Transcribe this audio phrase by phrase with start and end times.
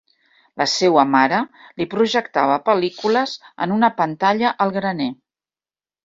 [0.59, 1.41] La seua mare
[1.81, 3.33] li projectava pel·lícules
[3.65, 5.11] en una pantalla al graner.